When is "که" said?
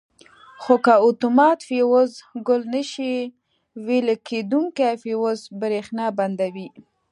0.85-0.93